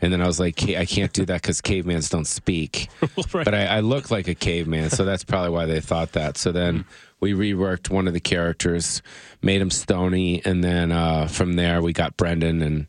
And 0.00 0.12
then 0.12 0.20
I 0.20 0.26
was 0.26 0.38
like, 0.38 0.62
I 0.68 0.84
can't 0.84 1.12
do 1.12 1.24
that 1.24 1.40
because 1.40 1.62
cavemans 1.62 2.10
don't 2.10 2.26
speak. 2.26 2.88
Right. 3.32 3.44
But 3.44 3.54
I, 3.54 3.66
I 3.66 3.80
look 3.80 4.10
like 4.10 4.28
a 4.28 4.34
caveman, 4.34 4.90
so 4.90 5.04
that's 5.04 5.24
probably 5.24 5.50
why 5.50 5.66
they 5.66 5.80
thought 5.80 6.12
that. 6.12 6.36
So 6.38 6.52
then 6.52 6.84
we 7.18 7.32
reworked 7.32 7.90
one 7.90 8.06
of 8.06 8.12
the 8.12 8.20
characters, 8.20 9.02
made 9.42 9.60
him 9.60 9.70
stony, 9.70 10.42
and 10.44 10.62
then 10.62 10.92
uh, 10.92 11.26
from 11.26 11.54
there 11.54 11.82
we 11.82 11.92
got 11.92 12.16
Brendan, 12.16 12.62
and 12.62 12.86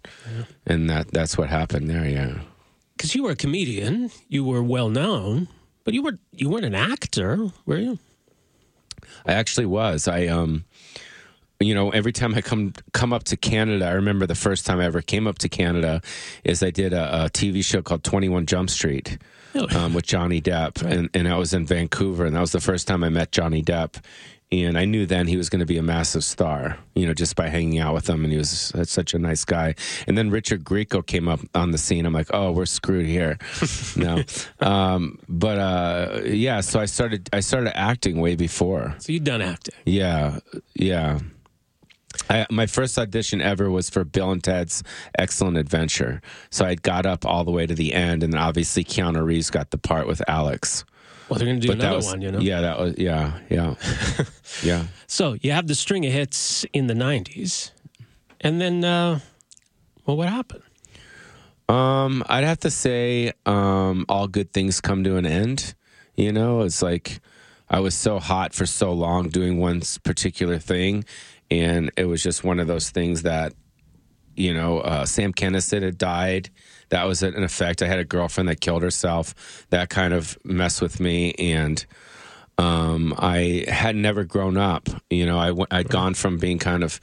and 0.66 0.90
that 0.90 1.12
that's 1.12 1.38
what 1.38 1.50
happened 1.50 1.90
there. 1.90 2.06
Yeah. 2.06 2.40
Because 2.96 3.16
you 3.16 3.24
were 3.24 3.32
a 3.32 3.36
comedian, 3.36 4.12
you 4.28 4.44
were 4.44 4.62
well 4.62 4.90
known, 4.90 5.48
but 5.84 5.94
you 5.94 6.04
were 6.04 6.20
you 6.34 6.50
weren't 6.50 6.66
an 6.66 6.76
actor, 6.76 7.50
were 7.66 7.78
you? 7.78 8.00
I 9.28 9.34
actually 9.34 9.66
was. 9.66 10.08
I 10.08 10.28
um 10.28 10.66
you 11.60 11.74
know, 11.74 11.90
every 11.90 12.12
time 12.12 12.36
I 12.36 12.42
come 12.42 12.74
come 12.94 13.12
up 13.12 13.24
to 13.26 13.38
Canada, 13.38 13.86
I 13.88 13.92
remember 13.92 14.26
the 14.28 14.36
first 14.36 14.66
time 14.66 14.80
I 14.80 14.86
ever 14.86 15.02
came 15.02 15.26
up 15.28 15.40
to 15.40 15.50
Canada 15.50 16.02
is 16.44 16.62
I 16.62 16.70
did 16.70 16.94
a, 16.94 17.26
a 17.26 17.30
TV 17.30 17.64
show 17.64 17.82
called 17.82 18.04
Twenty 18.04 18.30
One 18.30 18.46
Jump 18.46 18.70
Street 18.70 19.18
um, 19.76 19.94
with 19.94 20.06
Johnny 20.06 20.40
Depp, 20.40 20.84
and 20.84 21.10
and 21.14 21.28
I 21.28 21.38
was 21.38 21.54
in 21.54 21.66
Vancouver, 21.66 22.26
and 22.26 22.36
that 22.36 22.42
was 22.42 22.52
the 22.52 22.60
first 22.60 22.88
time 22.88 23.04
I 23.04 23.10
met 23.10 23.32
Johnny 23.32 23.64
Depp, 23.64 24.04
and 24.52 24.78
I 24.78 24.86
knew 24.86 25.06
then 25.06 25.28
he 25.28 25.36
was 25.36 25.50
going 25.50 25.60
to 25.60 25.66
be 25.66 25.78
a 25.78 25.84
massive 25.84 26.24
star, 26.24 26.78
you 26.96 27.06
know, 27.06 27.14
just 27.14 27.36
by 27.36 27.50
hanging 27.50 27.80
out 27.80 27.94
with 27.94 28.10
him, 28.10 28.24
and 28.24 28.32
he 28.32 28.38
was 28.38 28.74
such 28.84 29.14
a 29.14 29.20
nice 29.20 29.44
guy. 29.44 29.76
And 30.08 30.18
then 30.18 30.30
Richard 30.30 30.64
Grieco 30.64 31.06
came 31.06 31.28
up 31.28 31.42
on 31.54 31.72
the 31.72 31.78
scene. 31.78 32.06
I'm 32.06 32.14
like, 32.14 32.30
oh, 32.34 32.52
we're 32.52 32.66
screwed 32.66 33.06
here. 33.06 33.38
no, 33.98 34.24
um, 34.60 35.20
but 35.28 35.58
uh, 35.58 36.22
yeah, 36.26 36.62
so 36.62 36.80
I 36.80 36.86
started 36.86 37.30
I 37.34 37.42
started 37.42 37.78
acting 37.78 38.22
way 38.22 38.36
before. 38.36 38.96
So 39.00 39.12
you'd 39.12 39.26
done 39.26 39.42
acting. 39.42 39.76
Yeah, 39.86 40.40
yeah. 40.76 41.20
I, 42.30 42.48
my 42.50 42.66
first 42.66 42.98
audition 42.98 43.42
ever 43.42 43.70
was 43.70 43.90
for 43.90 44.04
Bill 44.04 44.32
and 44.32 44.44
Ted's 44.44 44.82
Excellent 45.20 45.58
Adventure. 45.58 46.22
So 46.50 46.66
I 46.66 46.76
got 46.76 47.06
up 47.06 47.26
all 47.26 47.44
the 47.44 47.52
way 47.52 47.68
to 47.68 47.76
the 47.76 47.94
end, 47.94 48.24
and 48.24 48.34
then 48.34 48.42
obviously 48.42 48.84
Keanu 48.84 49.24
Reeves 49.24 49.50
got 49.50 49.72
the 49.72 49.78
part 49.78 50.08
with 50.08 50.22
Alex. 50.28 50.86
Well, 51.30 51.38
they're 51.40 51.48
going 51.48 51.60
to 51.60 51.68
do 51.68 51.68
But 51.74 51.80
another 51.80 51.96
was 51.98 52.06
one, 52.06 52.22
you 52.22 52.32
know. 52.32 52.40
yeah, 52.40 52.62
that 52.62 52.80
was 52.80 52.98
yeah, 52.98 53.40
yeah, 53.50 53.76
yeah. 54.64 54.86
So 55.08 55.36
you 55.42 55.52
have 55.52 55.68
the 55.68 55.76
string 55.76 56.06
of 56.06 56.12
hits 56.14 56.66
in 56.74 56.88
the 56.88 56.94
'90s, 56.94 57.72
and 58.42 58.62
then, 58.62 58.84
uh, 58.84 59.20
well, 60.06 60.16
what 60.18 60.30
happened? 60.30 60.64
Um, 61.70 62.24
I'd 62.28 62.46
have 62.46 62.60
to 62.62 62.72
say, 62.72 63.34
um, 63.46 64.06
all 64.08 64.28
good 64.28 64.54
things 64.54 64.80
come 64.80 65.04
to 65.04 65.18
an 65.18 65.26
end. 65.26 65.74
You 66.16 66.32
know, 66.32 66.62
it's 66.62 66.82
like 66.82 67.20
I 67.70 67.80
was 67.82 67.94
so 67.94 68.20
hot 68.20 68.54
for 68.54 68.66
so 68.66 68.94
long 68.94 69.28
doing 69.30 69.60
one 69.60 69.82
particular 70.04 70.60
thing, 70.60 71.04
and 71.52 71.92
it 71.98 72.06
was 72.06 72.24
just 72.24 72.44
one 72.46 72.60
of 72.62 72.68
those 72.68 72.90
things 72.90 73.24
that, 73.24 73.54
you 74.38 74.54
know, 74.54 74.80
uh, 74.80 75.06
Sam 75.06 75.34
Kinison 75.34 75.82
had 75.82 75.98
died. 75.98 76.50
That 76.90 77.06
was 77.06 77.24
an 77.24 77.44
effect. 77.44 77.82
I 77.82 77.88
had 77.88 78.00
a 78.00 78.06
girlfriend 78.06 78.50
that 78.50 78.62
killed 78.62 78.84
herself. 78.84 79.66
That 79.72 79.90
kind 79.90 80.14
of 80.14 80.38
messed 80.46 80.82
with 80.82 81.00
me, 81.00 81.34
and 81.34 81.86
um, 82.58 83.14
I 83.18 83.66
had 83.68 83.96
never 83.96 84.24
grown 84.24 84.58
up. 84.58 84.88
You 85.10 85.26
know, 85.26 85.66
I'd 85.70 85.90
gone 85.90 86.14
from 86.14 86.38
being 86.38 86.60
kind 86.60 86.84
of 86.84 87.02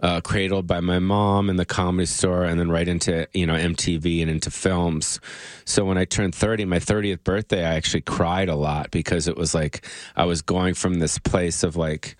uh, 0.00 0.20
cradled 0.22 0.66
by 0.66 0.80
my 0.80 0.98
mom 0.98 1.50
in 1.50 1.56
the 1.56 1.64
comedy 1.64 2.06
store, 2.06 2.44
and 2.44 2.58
then 2.58 2.70
right 2.70 2.88
into 2.88 3.28
you 3.32 3.46
know 3.46 3.54
MTV 3.54 4.22
and 4.22 4.30
into 4.30 4.50
films. 4.50 5.20
So 5.64 5.84
when 5.84 5.98
I 5.98 6.06
turned 6.06 6.34
thirty, 6.34 6.64
my 6.64 6.78
thirtieth 6.78 7.22
birthday, 7.22 7.64
I 7.64 7.74
actually 7.74 8.02
cried 8.02 8.48
a 8.48 8.56
lot 8.56 8.90
because 8.90 9.28
it 9.28 9.36
was 9.36 9.54
like 9.54 9.86
I 10.16 10.24
was 10.24 10.42
going 10.42 10.74
from 10.74 10.94
this 10.94 11.18
place 11.18 11.62
of 11.62 11.76
like 11.76 12.16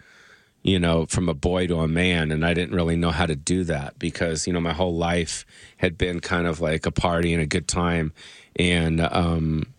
you 0.63 0.79
know, 0.79 1.07
from 1.07 1.29
a 1.29 1.35
boy 1.35 1.67
to 1.67 1.81
a 1.81 1.89
man. 1.89 2.31
And 2.31 2.45
I 2.45 2.55
didn't 2.55 2.75
really 2.75 2.97
know 2.97 3.11
how 3.11 3.27
to 3.27 3.37
do 3.37 3.65
that 3.65 3.99
because, 3.99 4.47
you 4.47 4.53
know, 4.53 4.61
my 4.61 4.73
whole 4.73 4.95
life 4.95 5.47
had 5.79 5.97
been 5.97 6.21
kind 6.21 6.47
of 6.47 6.61
like 6.61 6.87
a 6.87 6.91
party 6.91 7.33
and 7.33 7.43
a 7.43 7.47
good 7.47 7.67
time. 7.67 8.13
And, 8.57 9.01
um, 9.01 9.73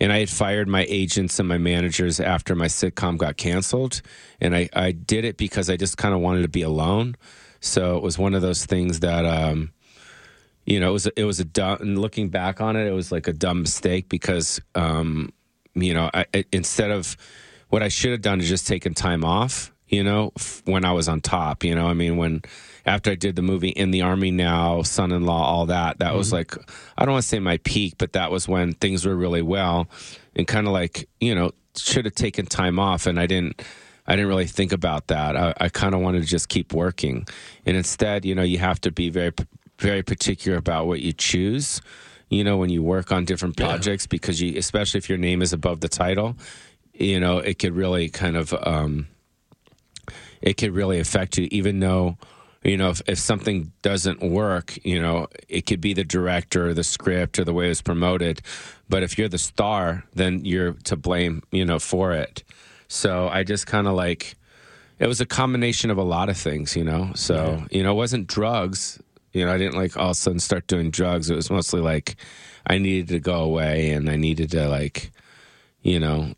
and 0.00 0.12
I 0.12 0.20
had 0.20 0.30
fired 0.30 0.68
my 0.68 0.86
agents 0.88 1.38
and 1.40 1.48
my 1.48 1.58
managers 1.58 2.20
after 2.20 2.54
my 2.54 2.66
sitcom 2.66 3.16
got 3.16 3.36
canceled. 3.36 4.00
And 4.40 4.54
I, 4.54 4.68
I 4.72 4.92
did 4.92 5.24
it 5.24 5.36
because 5.36 5.68
I 5.68 5.76
just 5.76 5.96
kind 5.96 6.14
of 6.14 6.20
wanted 6.20 6.42
to 6.42 6.48
be 6.48 6.62
alone. 6.62 7.16
So 7.60 7.96
it 7.96 8.02
was 8.04 8.16
one 8.16 8.34
of 8.34 8.42
those 8.42 8.64
things 8.64 9.00
that, 9.00 9.24
um, 9.24 9.72
you 10.64 10.78
know, 10.78 10.90
it 10.90 10.92
was 10.92 11.06
it 11.06 11.24
was 11.24 11.40
a 11.40 11.44
dumb. 11.44 11.78
And 11.80 11.98
looking 11.98 12.28
back 12.28 12.60
on 12.60 12.76
it, 12.76 12.86
it 12.86 12.92
was 12.92 13.10
like 13.10 13.26
a 13.26 13.32
dumb 13.32 13.62
mistake 13.62 14.08
because, 14.08 14.60
um, 14.76 15.32
you 15.74 15.94
know, 15.94 16.10
I, 16.14 16.26
I, 16.32 16.44
instead 16.52 16.92
of 16.92 17.16
what 17.70 17.82
I 17.82 17.88
should 17.88 18.12
have 18.12 18.22
done 18.22 18.40
is 18.40 18.48
just 18.48 18.68
taken 18.68 18.94
time 18.94 19.24
off 19.24 19.72
you 19.88 20.04
know, 20.04 20.32
f- 20.36 20.62
when 20.64 20.84
I 20.84 20.92
was 20.92 21.08
on 21.08 21.20
top. 21.20 21.64
You 21.64 21.74
know, 21.74 21.86
I 21.86 21.94
mean, 21.94 22.16
when 22.16 22.42
after 22.86 23.10
I 23.10 23.14
did 23.14 23.36
the 23.36 23.42
movie 23.42 23.68
In 23.68 23.90
the 23.90 24.02
Army 24.02 24.30
Now, 24.30 24.82
Son 24.82 25.12
in 25.12 25.24
Law, 25.24 25.44
all 25.44 25.66
that, 25.66 25.98
that 25.98 26.14
was 26.14 26.32
like, 26.32 26.54
I 26.96 27.04
don't 27.04 27.12
want 27.12 27.22
to 27.22 27.28
say 27.28 27.38
my 27.38 27.58
peak, 27.58 27.94
but 27.98 28.12
that 28.14 28.30
was 28.30 28.48
when 28.48 28.72
things 28.74 29.04
were 29.04 29.14
really 29.14 29.42
well 29.42 29.88
and 30.34 30.46
kind 30.46 30.66
of 30.66 30.72
like, 30.72 31.08
you 31.20 31.34
know, 31.34 31.50
should 31.76 32.04
have 32.06 32.14
taken 32.14 32.46
time 32.46 32.78
off. 32.78 33.06
And 33.06 33.18
I 33.20 33.26
didn't. 33.26 33.62
I 34.10 34.12
didn't 34.12 34.28
really 34.28 34.46
think 34.46 34.72
about 34.72 35.08
that. 35.08 35.36
I, 35.36 35.52
I 35.60 35.68
kind 35.68 35.94
of 35.94 36.00
wanted 36.00 36.22
to 36.22 36.26
just 36.26 36.48
keep 36.48 36.72
working, 36.72 37.26
and 37.66 37.76
instead, 37.76 38.24
you 38.24 38.34
know, 38.34 38.42
you 38.42 38.56
have 38.56 38.80
to 38.80 38.90
be 38.90 39.10
very, 39.10 39.32
very 39.78 40.02
particular 40.02 40.56
about 40.56 40.86
what 40.86 41.00
you 41.00 41.12
choose. 41.12 41.82
You 42.30 42.42
know, 42.42 42.56
when 42.56 42.70
you 42.70 42.82
work 42.82 43.12
on 43.12 43.26
different 43.26 43.58
projects, 43.58 44.06
because 44.06 44.40
you, 44.40 44.56
especially 44.56 44.96
if 44.96 45.10
your 45.10 45.18
name 45.18 45.42
is 45.42 45.52
above 45.52 45.80
the 45.80 45.90
title, 45.90 46.38
you 46.94 47.20
know, 47.20 47.36
it 47.36 47.58
could 47.58 47.76
really 47.76 48.08
kind 48.08 48.38
of, 48.38 48.54
um, 48.66 49.08
it 50.40 50.54
could 50.54 50.72
really 50.72 51.00
affect 51.00 51.38
you. 51.38 51.48
Even 51.50 51.80
though, 51.80 52.18
you 52.62 52.76
know, 52.76 52.90
if, 52.90 53.02
if 53.06 53.18
something 53.18 53.72
doesn't 53.82 54.20
work, 54.20 54.78
you 54.84 55.00
know, 55.00 55.26
it 55.48 55.66
could 55.66 55.80
be 55.80 55.94
the 55.94 56.04
director, 56.04 56.68
or 56.68 56.74
the 56.74 56.84
script, 56.84 57.38
or 57.38 57.44
the 57.44 57.52
way 57.52 57.70
it's 57.70 57.82
promoted. 57.82 58.40
But 58.88 59.02
if 59.02 59.18
you're 59.18 59.28
the 59.28 59.38
star, 59.38 60.04
then 60.14 60.44
you're 60.44 60.72
to 60.84 60.96
blame, 60.96 61.42
you 61.50 61.64
know, 61.64 61.78
for 61.78 62.12
it. 62.12 62.42
So 62.88 63.28
I 63.28 63.44
just 63.44 63.66
kind 63.66 63.86
of 63.86 63.94
like 63.94 64.34
it 64.98 65.06
was 65.06 65.20
a 65.20 65.26
combination 65.26 65.90
of 65.90 65.98
a 65.98 66.02
lot 66.02 66.28
of 66.28 66.36
things, 66.36 66.74
you 66.74 66.84
know. 66.84 67.12
So 67.14 67.64
you 67.70 67.82
know, 67.82 67.92
it 67.92 67.96
wasn't 67.96 68.26
drugs. 68.26 69.00
You 69.32 69.44
know, 69.44 69.52
I 69.52 69.58
didn't 69.58 69.76
like 69.76 69.96
all 69.96 70.06
of 70.06 70.10
a 70.12 70.14
sudden 70.14 70.40
start 70.40 70.66
doing 70.66 70.90
drugs. 70.90 71.30
It 71.30 71.36
was 71.36 71.50
mostly 71.50 71.80
like 71.80 72.16
I 72.66 72.78
needed 72.78 73.08
to 73.08 73.20
go 73.20 73.40
away, 73.40 73.90
and 73.90 74.08
I 74.10 74.16
needed 74.16 74.50
to 74.52 74.68
like, 74.68 75.12
you 75.82 76.00
know, 76.00 76.34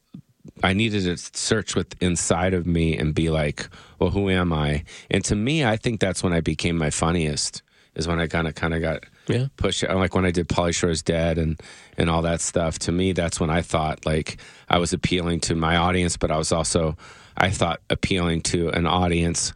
I 0.63 0.73
needed 0.73 1.05
to 1.05 1.17
search 1.17 1.75
with 1.75 1.95
inside 2.03 2.55
of 2.55 2.67
me 2.67 2.97
and 2.97 3.15
be 3.15 3.31
like, 3.31 3.69
well, 3.99 4.11
who 4.11 4.29
am 4.31 4.53
I? 4.53 4.85
And 5.11 5.25
to 5.25 5.35
me, 5.37 5.65
I 5.65 5.77
think 5.77 6.01
that's 6.01 6.23
when 6.23 6.33
I 6.33 6.41
became 6.41 6.77
my 6.77 6.91
funniest. 6.91 7.63
Is 7.97 8.07
when 8.07 8.21
I 8.21 8.29
kind 8.29 8.47
of 8.47 8.55
kind 8.55 8.73
of 8.73 8.81
got 8.81 9.05
Yeah. 9.27 9.47
push 9.57 9.83
uh, 9.83 9.97
like 9.97 10.15
when 10.15 10.25
I 10.25 10.31
did 10.31 10.49
Pauly 10.49 10.73
Shore's 10.75 11.03
Dead 11.03 11.39
and 11.39 11.61
and 11.99 12.09
all 12.09 12.23
that 12.23 12.41
stuff. 12.41 12.79
To 12.81 12.93
me, 12.93 13.13
that's 13.13 13.41
when 13.41 13.51
I 13.51 13.63
thought 13.63 14.07
like 14.07 14.37
I 14.69 14.79
was 14.79 14.93
appealing 14.93 15.41
to 15.41 15.55
my 15.57 15.77
audience, 15.77 16.17
but 16.17 16.31
I 16.31 16.37
was 16.39 16.53
also 16.53 16.97
I 17.37 17.51
thought 17.51 17.81
appealing 17.91 18.43
to 18.43 18.69
an 18.71 18.87
audience 18.87 19.53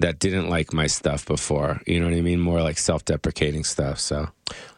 that 0.00 0.18
didn't 0.18 0.50
like 0.50 0.72
my 0.74 0.86
stuff 0.86 1.24
before. 1.26 1.80
You 1.86 1.98
know 1.98 2.06
what 2.06 2.14
I 2.14 2.20
mean? 2.20 2.40
More 2.40 2.62
like 2.62 2.78
self-deprecating 2.78 3.64
stuff. 3.64 3.98
So 3.98 4.28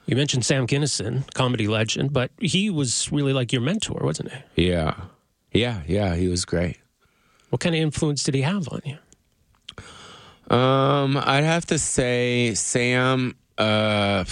You 0.06 0.14
mentioned 0.16 0.44
Sam 0.46 0.66
Kinison, 0.68 1.24
comedy 1.34 1.66
legend, 1.66 2.12
but 2.12 2.30
he 2.38 2.70
was 2.70 3.10
really 3.10 3.32
like 3.32 3.52
your 3.52 3.60
mentor, 3.62 4.00
wasn't 4.04 4.30
he? 4.54 4.68
yeah, 4.68 4.94
yeah, 5.52 5.82
yeah. 5.86 6.14
He 6.14 6.28
was 6.28 6.44
great. 6.44 6.78
What 7.50 7.60
kind 7.60 7.74
of 7.74 7.80
influence 7.80 8.22
did 8.22 8.34
he 8.34 8.42
have 8.42 8.68
on 8.68 8.80
you? 8.84 8.96
Um, 10.56 11.16
I'd 11.16 11.44
have 11.44 11.66
to 11.66 11.78
say 11.78 12.54
Sam. 12.54 13.36
Uh, 13.58 14.24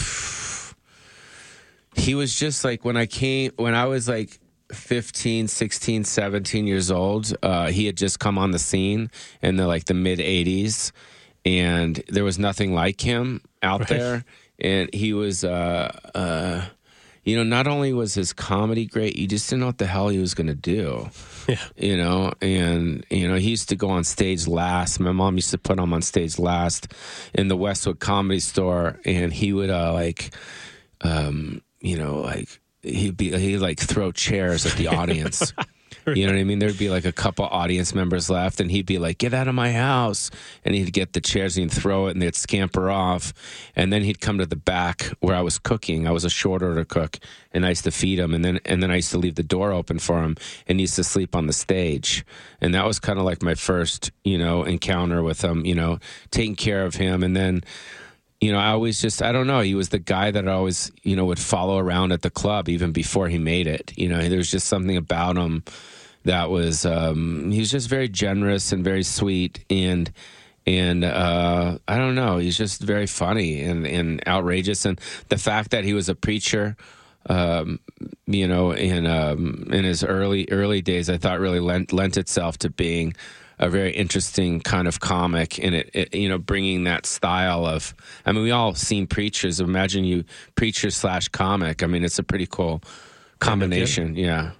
he 1.94 2.14
was 2.14 2.38
just 2.38 2.64
like 2.64 2.84
when 2.84 2.96
I 2.96 3.06
came 3.06 3.52
when 3.56 3.75
I 3.75 3.87
was 3.87 4.08
like 4.08 4.38
15, 4.72 5.48
16, 5.48 6.04
17 6.04 6.66
years 6.66 6.90
old. 6.90 7.34
Uh, 7.42 7.68
he 7.68 7.87
had 7.87 7.96
just 7.96 8.18
come 8.18 8.38
on 8.38 8.50
the 8.50 8.58
scene 8.58 9.10
in 9.42 9.56
the 9.56 9.66
like 9.66 9.84
the 9.87 9.94
mid 9.94 10.18
80s, 10.18 10.92
and 11.44 12.02
there 12.08 12.25
was 12.25 12.38
nothing 12.38 12.75
like 12.75 13.00
him 13.00 13.42
out 13.62 13.88
there. 13.88 14.25
And 14.60 14.92
he 14.92 15.12
was, 15.12 15.44
uh, 15.44 15.96
uh, 16.16 16.64
you 17.28 17.37
know, 17.37 17.42
not 17.42 17.66
only 17.66 17.92
was 17.92 18.14
his 18.14 18.32
comedy 18.32 18.87
great, 18.87 19.16
you 19.16 19.26
just 19.26 19.50
didn't 19.50 19.61
know 19.61 19.66
what 19.66 19.78
the 19.78 19.87
hell 19.87 20.08
he 20.08 20.18
was 20.18 20.32
going 20.32 20.47
to 20.47 20.54
do. 20.54 21.11
Yeah. 21.49 21.56
you 21.76 21.97
know 21.97 22.35
and 22.42 23.06
you 23.08 23.26
know 23.26 23.37
he 23.37 23.49
used 23.49 23.70
to 23.70 23.76
go 23.76 23.88
on 23.88 24.04
stage 24.04 24.47
last. 24.47 25.00
My 25.00 25.12
mom 25.12 25.37
used 25.37 25.50
to 25.52 25.58
put 25.58 25.78
him 25.78 25.94
on 25.94 26.02
stage 26.02 26.38
last 26.38 26.92
in 27.35 27.49
the 27.49 27.56
westwood 27.56 28.00
comedy 28.00 28.40
store 28.40 29.00
and 29.06 29.32
he 29.32 29.54
would 29.54 29.70
uh 29.70 29.94
like 29.94 30.30
um 31.00 31.62
you 31.80 31.97
know 31.97 32.20
like 32.20 32.61
he'd 32.82 33.16
be 33.16 33.35
he'd 33.38 33.58
like 33.58 33.80
throw 33.80 34.12
chairs 34.12 34.66
at 34.66 34.73
the 34.73 34.88
audience 34.99 35.54
you 36.16 36.26
know 36.26 36.32
what 36.32 36.40
i 36.40 36.44
mean? 36.44 36.58
There'd 36.58 36.78
be 36.78 36.90
like 36.90 37.04
a 37.04 37.12
couple 37.12 37.44
audience 37.46 37.94
members 37.94 38.30
left 38.30 38.60
and 38.60 38.70
he'd 38.70 38.86
be 38.86 38.98
like 38.98 39.18
get 39.18 39.34
out 39.34 39.48
of 39.48 39.54
my 39.54 39.72
house. 39.72 40.30
And 40.64 40.74
he'd 40.74 40.92
get 40.92 41.12
the 41.12 41.20
chairs 41.20 41.56
and 41.56 41.70
he'd 41.70 41.76
throw 41.76 42.06
it 42.06 42.12
and 42.12 42.22
they'd 42.22 42.34
scamper 42.34 42.90
off. 42.90 43.32
And 43.76 43.92
then 43.92 44.02
he'd 44.02 44.20
come 44.20 44.38
to 44.38 44.46
the 44.46 44.56
back 44.56 45.12
where 45.20 45.36
i 45.36 45.40
was 45.40 45.58
cooking. 45.58 46.06
I 46.06 46.10
was 46.10 46.24
a 46.24 46.30
short 46.30 46.62
order 46.62 46.84
cook 46.84 47.18
and 47.52 47.64
i 47.64 47.70
used 47.70 47.84
to 47.84 47.90
feed 47.90 48.18
him. 48.18 48.34
And 48.34 48.44
then 48.44 48.60
and 48.64 48.82
then 48.82 48.90
i 48.90 48.96
used 48.96 49.10
to 49.12 49.18
leave 49.18 49.34
the 49.34 49.42
door 49.42 49.72
open 49.72 49.98
for 49.98 50.22
him 50.22 50.36
and 50.66 50.78
he 50.78 50.82
used 50.82 50.96
to 50.96 51.04
sleep 51.04 51.34
on 51.34 51.46
the 51.46 51.52
stage. 51.52 52.24
And 52.60 52.74
that 52.74 52.86
was 52.86 52.98
kind 52.98 53.18
of 53.18 53.24
like 53.24 53.42
my 53.42 53.54
first 53.54 54.10
you 54.24 54.38
know 54.38 54.64
encounter 54.64 55.22
with 55.22 55.42
him 55.42 55.64
you 55.64 55.74
know 55.74 55.98
taking 56.30 56.56
care 56.56 56.84
of 56.84 56.94
him. 56.94 57.22
And 57.22 57.36
then 57.36 57.62
you 58.40 58.52
know, 58.52 58.58
I 58.58 58.68
always 58.68 59.00
just, 59.00 59.20
I 59.20 59.32
don't 59.32 59.46
know. 59.46 59.60
He 59.60 59.74
was 59.74 59.88
the 59.88 59.98
guy 59.98 60.30
that 60.30 60.46
I 60.46 60.52
always, 60.52 60.92
you 61.02 61.16
know, 61.16 61.24
would 61.24 61.40
follow 61.40 61.78
around 61.78 62.12
at 62.12 62.22
the 62.22 62.30
club 62.30 62.68
even 62.68 62.92
before 62.92 63.28
he 63.28 63.38
made 63.38 63.66
it. 63.66 63.92
You 63.96 64.08
know, 64.08 64.28
there 64.28 64.38
was 64.38 64.50
just 64.50 64.68
something 64.68 64.96
about 64.96 65.36
him 65.36 65.64
that 66.28 66.50
was, 66.50 66.87
um, 66.87 67.50
he 67.50 67.58
was 67.58 67.70
just 67.70 67.88
very 67.88 68.08
generous 68.08 68.73
and 68.73 68.85
very 68.85 69.02
sweet. 69.02 69.64
And, 69.68 70.11
and 70.66 71.04
uh, 71.04 71.78
I 71.88 71.97
don't 71.99 72.14
know, 72.14 72.38
he's 72.38 72.56
just 72.56 72.80
very 72.82 73.06
funny 73.06 73.62
and, 73.62 73.87
and 73.87 74.26
outrageous. 74.26 74.85
And 74.85 75.00
the 75.28 75.38
fact 75.38 75.70
that 75.73 75.85
he 75.85 75.94
was 75.94 76.08
a 76.08 76.14
preacher, 76.14 76.76
um, 77.28 77.80
you 78.26 78.47
know, 78.49 78.73
in 78.73 79.06
um, 79.06 79.68
in 79.70 79.85
his 79.85 80.02
early 80.02 80.49
early 80.50 80.80
days, 80.80 81.11
I 81.11 81.18
thought 81.18 81.40
really 81.40 81.61
lent 81.61 81.92
lent 81.92 82.16
itself 82.16 82.58
to 82.58 82.70
being 82.70 83.14
a 83.58 83.68
very 83.68 83.90
interesting 83.90 84.61
kind 84.61 84.87
of 84.88 85.00
comic, 85.00 85.62
and 85.62 85.75
it, 85.75 85.90
it 85.92 86.14
you 86.14 86.28
know 86.28 86.38
bringing 86.38 86.85
that 86.85 87.06
style 87.06 87.66
of. 87.66 87.94
I 88.25 88.32
mean, 88.32 88.44
we 88.44 88.50
all 88.50 88.75
seen 88.75 89.06
preachers. 89.06 89.61
Imagine 89.61 90.04
you 90.04 90.25
preacher 90.54 90.90
slash 90.90 91.28
comic. 91.28 91.82
I 91.82 91.87
mean, 91.87 92.04
it's 92.04 92.18
a 92.18 92.23
pretty 92.23 92.47
cool 92.47 92.82
combination. 93.40 94.14
Yeah. 94.16 94.52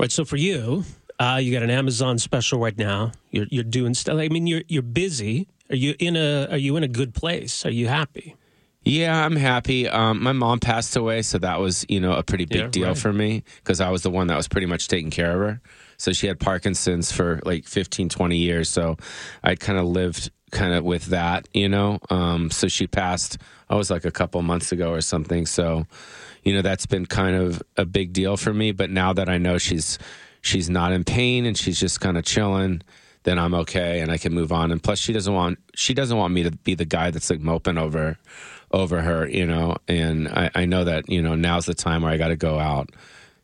Right. 0.00 0.10
So 0.10 0.24
for 0.24 0.38
you, 0.38 0.84
uh, 1.18 1.38
you 1.42 1.52
got 1.52 1.62
an 1.62 1.68
Amazon 1.68 2.16
special 2.16 2.58
right 2.58 2.76
now. 2.78 3.12
You're 3.32 3.44
you're 3.50 3.64
doing 3.64 3.92
stuff. 3.92 4.18
I 4.18 4.28
mean, 4.28 4.46
you're 4.46 4.62
you're 4.66 4.80
busy. 4.80 5.46
Are 5.68 5.76
you 5.76 5.94
in 5.98 6.16
a 6.16 6.46
Are 6.50 6.56
you 6.56 6.76
in 6.76 6.82
a 6.82 6.88
good 6.88 7.12
place? 7.12 7.66
Are 7.66 7.70
you 7.70 7.86
happy? 7.86 8.34
Yeah, 8.82 9.26
I'm 9.26 9.36
happy. 9.36 9.86
Um, 9.86 10.22
my 10.22 10.32
mom 10.32 10.58
passed 10.58 10.96
away, 10.96 11.20
so 11.20 11.36
that 11.40 11.60
was 11.60 11.84
you 11.90 12.00
know 12.00 12.14
a 12.14 12.22
pretty 12.22 12.46
big 12.46 12.60
Yeah, 12.62 12.68
deal 12.68 12.88
right. 12.88 12.96
for 12.96 13.12
me 13.12 13.44
because 13.56 13.82
I 13.82 13.90
was 13.90 14.02
the 14.02 14.08
one 14.08 14.28
that 14.28 14.38
was 14.38 14.48
pretty 14.48 14.66
much 14.66 14.88
taking 14.88 15.10
care 15.10 15.32
of 15.32 15.38
her. 15.40 15.60
So 15.98 16.14
she 16.14 16.28
had 16.28 16.40
Parkinson's 16.40 17.12
for 17.12 17.40
like 17.44 17.66
15, 17.66 18.08
20 18.08 18.36
years. 18.38 18.70
So 18.70 18.96
I 19.44 19.54
kind 19.54 19.78
of 19.78 19.84
lived 19.84 20.30
kind 20.50 20.74
of 20.74 20.84
with 20.84 21.06
that, 21.06 21.48
you 21.52 21.68
know. 21.68 21.98
Um, 22.10 22.50
so 22.50 22.68
she 22.68 22.86
passed. 22.86 23.38
I 23.68 23.76
was 23.76 23.90
like 23.90 24.04
a 24.04 24.10
couple 24.10 24.42
months 24.42 24.72
ago 24.72 24.92
or 24.92 25.00
something. 25.00 25.46
So 25.46 25.86
you 26.42 26.54
know 26.54 26.62
that's 26.62 26.86
been 26.86 27.06
kind 27.06 27.36
of 27.36 27.62
a 27.76 27.84
big 27.84 28.12
deal 28.12 28.36
for 28.36 28.52
me. 28.52 28.72
But 28.72 28.90
now 28.90 29.12
that 29.12 29.28
I 29.28 29.38
know 29.38 29.58
she's 29.58 29.98
she's 30.40 30.70
not 30.70 30.92
in 30.92 31.04
pain 31.04 31.46
and 31.46 31.56
she's 31.56 31.78
just 31.78 32.00
kind 32.00 32.16
of 32.16 32.24
chilling 32.24 32.82
then 33.24 33.38
I'm 33.38 33.54
okay 33.54 34.00
and 34.00 34.10
I 34.10 34.18
can 34.18 34.32
move 34.32 34.52
on. 34.52 34.72
And 34.72 34.82
plus, 34.82 34.98
she 34.98 35.12
doesn't 35.12 35.32
want 35.32 35.58
she 35.74 35.94
doesn't 35.94 36.16
want 36.16 36.32
me 36.32 36.42
to 36.44 36.50
be 36.50 36.74
the 36.74 36.84
guy 36.84 37.10
that's 37.10 37.30
like 37.30 37.40
moping 37.40 37.78
over 37.78 38.18
over 38.72 39.02
her, 39.02 39.28
you 39.28 39.46
know. 39.46 39.76
And 39.88 40.28
I, 40.28 40.50
I 40.54 40.64
know 40.64 40.84
that 40.84 41.08
you 41.08 41.22
know 41.22 41.34
now's 41.34 41.66
the 41.66 41.74
time 41.74 42.02
where 42.02 42.12
I 42.12 42.16
got 42.16 42.28
to 42.28 42.36
go 42.36 42.58
out 42.58 42.90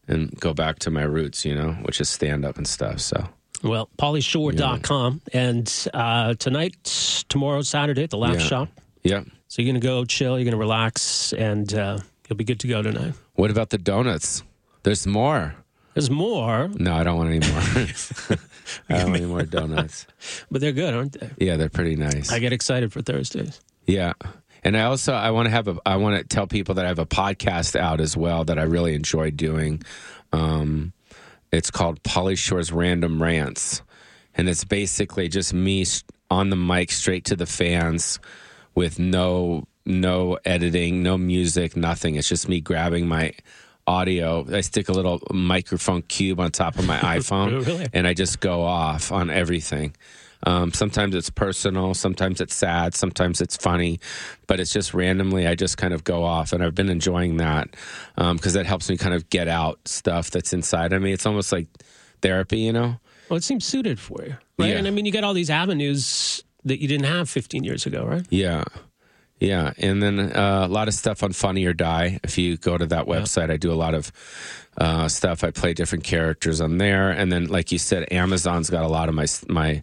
and 0.09 0.35
go 0.41 0.55
back 0.55 0.79
to 0.81 0.91
my 0.91 1.03
roots, 1.03 1.45
you 1.45 1.55
know, 1.55 1.73
which 1.83 2.01
is 2.01 2.09
stand 2.09 2.45
up 2.45 2.57
and 2.57 2.67
stuff. 2.67 3.01
So 3.01 3.29
Well, 3.63 3.89
PaulyShore.com. 3.99 5.21
And 5.33 5.89
uh, 5.95 6.35
tonight, 6.35 7.25
tomorrow, 7.29 7.63
Saturday 7.63 8.05
at 8.05 8.11
the 8.11 8.19
Laugh 8.19 8.35
Yeah. 8.35 8.39
Shop. 8.41 8.69
yeah. 9.03 9.25
So 9.49 9.63
you're 9.63 9.73
going 9.73 9.81
to 9.81 9.87
go 9.87 10.05
chill, 10.05 10.39
you're 10.39 10.45
going 10.45 10.53
to 10.53 10.59
relax, 10.59 11.33
and 11.33 11.73
uh, 11.73 11.99
you'll 12.29 12.37
be 12.37 12.45
good 12.45 12.61
to 12.61 12.69
go 12.69 12.83
tonight. 12.83 13.15
What 13.35 13.51
about 13.51 13.71
the 13.71 13.79
donuts? 13.79 14.43
There's 14.83 15.07
more. 15.07 15.55
There's 15.95 16.11
more, 16.11 16.69
No, 16.75 16.95
I 16.95 17.05
don't 17.05 17.17
want 17.17 17.31
any 17.31 17.39
more. 17.49 17.61
I 18.91 18.99
don't 18.99 19.11
want 19.11 19.17
any 19.23 19.25
more 19.27 19.45
donuts. 19.45 20.07
but 20.51 20.61
they're 20.61 20.73
good, 20.73 20.93
aren't 20.95 21.19
they? 21.19 21.31
Yeah, 21.39 21.57
they're 21.57 21.71
pretty 21.71 21.97
nice. 21.97 22.31
I 22.31 22.39
get 22.39 22.53
excited 22.53 22.93
for 22.93 23.01
Thursdays. 23.01 23.61
Yeah. 23.87 24.13
And 24.63 24.77
I 24.77 24.83
also 24.83 25.15
I 25.15 25.31
want 25.31 25.47
to 25.47 25.51
have 25.51 25.69
a 25.69 25.77
I 25.87 25.97
want 25.97 26.17
to 26.19 26.25
tell 26.25 26.47
people 26.49 26.75
that 26.75 26.85
I 26.85 26.89
have 26.89 26.99
a 26.99 27.07
podcast 27.07 27.77
out 27.79 28.01
as 28.01 28.17
well 28.17 28.45
that 28.45 28.59
I 28.59 28.65
really 28.65 28.95
enjoy 28.95 29.31
doing. 29.31 29.83
Um, 30.33 30.93
it's 31.53 31.71
called 31.71 32.03
Pauly 32.03 32.37
Shore's 32.37 32.73
Random 32.73 33.23
Rants, 33.23 33.83
and 34.35 34.49
it's 34.49 34.65
basically 34.65 35.29
just 35.29 35.55
me 35.55 35.85
on 36.31 36.51
the 36.51 36.57
mic 36.57 36.91
straight 36.91 37.25
to 37.27 37.37
the 37.37 37.47
fans 37.47 38.19
with 38.75 38.99
no 38.99 39.67
no 39.85 40.37
editing, 40.45 41.03
no 41.03 41.17
music, 41.17 41.77
nothing. 41.77 42.17
It's 42.17 42.29
just 42.29 42.49
me 42.49 42.61
grabbing 42.61 43.07
my 43.07 43.33
audio. 43.87 44.45
I 44.53 44.61
stick 44.63 44.89
a 44.89 44.93
little 44.93 45.23
microphone 45.33 46.03
cube 46.03 46.41
on 46.41 46.51
top 46.51 46.77
of 46.79 46.85
my 46.87 46.97
iPhone, 47.19 47.65
Really? 47.65 47.87
and 47.93 48.07
I 48.07 48.13
just 48.15 48.41
go 48.41 48.63
off 48.63 49.13
on 49.13 49.31
everything. 49.31 49.95
Um, 50.47 50.73
sometimes 50.73 51.15
it's 51.15 51.29
personal, 51.29 51.93
sometimes 51.93 52.41
it's 52.41 52.55
sad, 52.55 52.95
sometimes 52.95 53.41
it's 53.41 53.57
funny, 53.57 54.01
but 54.47 54.61
it's 54.61 54.73
just 54.73 54.95
randomly. 54.95 55.47
I 55.47 55.57
just 55.57 55.77
kind 55.77 55.93
of 55.93 56.05
go 56.05 56.25
off, 56.25 56.53
and 56.53 56.63
I've 56.63 56.75
been 56.75 56.89
enjoying 56.89 57.37
that 57.39 57.75
because 58.17 58.55
that 58.55 58.65
helps 58.65 58.89
me 58.89 58.97
kind 58.97 59.15
of 59.15 59.29
get 59.29 59.49
out 59.49 59.87
stuff 59.87 60.31
that's 60.31 60.53
inside 60.53 60.93
of 60.93 61.03
me. 61.03 61.13
It's 61.13 61.27
almost 61.27 61.53
like 61.53 61.67
therapy, 62.23 62.61
you 62.61 62.73
know. 62.73 62.99
Well, 63.29 63.37
it 63.37 63.45
seems 63.45 63.65
suited 63.65 63.99
for 63.99 64.23
you, 64.23 64.37
right? 64.59 64.71
Yeah. 64.71 64.77
And 64.77 64.87
I 64.87 64.91
mean, 64.91 65.05
you 65.05 65.13
got 65.13 65.25
all 65.25 65.35
these 65.35 65.51
avenues 65.51 66.45
that 66.65 66.81
you 66.81 66.89
didn't 66.89 67.07
have 67.07 67.29
15 67.29 67.65
years 67.65 67.87
ago, 67.87 68.05
right? 68.05 68.25
Yeah. 68.31 68.65
Yeah. 69.39 69.73
And 69.79 70.03
then 70.03 70.19
uh, 70.19 70.67
a 70.67 70.69
lot 70.69 70.89
of 70.89 70.95
stuff 70.95 71.23
on 71.23 71.33
Funny 71.33 71.65
or 71.65 71.75
Die. 71.75 72.21
If 72.25 72.39
you 72.39 72.57
go 72.57 72.79
to 72.79 72.87
that 72.87 73.07
website, 73.07 73.51
I 73.51 73.57
do 73.57 73.73
a 73.73 73.75
lot 73.75 73.95
of 73.95 74.11
uh, 74.79 75.09
stuff. 75.09 75.45
I 75.45 75.51
play 75.51 75.75
different 75.75 76.05
characters 76.05 76.61
on 76.61 76.79
there. 76.79 77.11
And 77.11 77.31
then, 77.31 77.47
like 77.47 77.71
you 77.71 77.79
said, 77.79 78.11
Amazon's 78.11 78.71
got 78.71 78.85
a 78.85 78.89
lot 78.89 79.09
of 79.09 79.15
my, 79.15 79.27
my, 79.49 79.83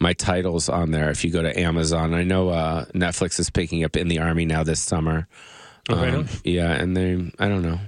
my 0.00 0.12
titles 0.14 0.68
on 0.68 0.90
there. 0.90 1.10
If 1.10 1.24
you 1.24 1.30
go 1.30 1.42
to 1.42 1.58
Amazon, 1.60 2.14
I 2.14 2.24
know 2.24 2.48
uh, 2.48 2.86
Netflix 2.94 3.38
is 3.38 3.50
picking 3.50 3.84
up 3.84 3.96
In 3.96 4.08
the 4.08 4.18
Army 4.18 4.44
now 4.46 4.62
this 4.62 4.80
summer. 4.80 5.28
Oh, 5.88 5.96
right 5.96 6.08
Um, 6.14 6.20
on. 6.20 6.28
yeah. 6.44 6.72
And 6.72 6.96
they, 6.96 7.32
I 7.38 7.48
don't 7.48 7.62
know. 7.62 7.78